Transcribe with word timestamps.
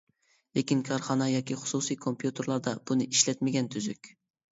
لېكىن، 0.57 0.79
كارخانا 0.85 1.27
ياكى 1.31 1.57
خۇسۇسىي 1.63 1.99
كومپيۇتېرلاردا 2.05 2.73
بۇنى 2.89 3.07
ئىشلەتمىگەن 3.11 3.71
تۈزۈك. 3.77 4.11